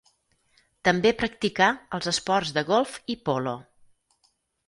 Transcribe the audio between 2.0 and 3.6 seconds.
esports de golf i polo.